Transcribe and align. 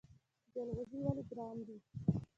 جلغوزي 0.53 0.97
ولې 1.05 1.23
ګران 1.29 1.57
دي؟ 1.65 1.75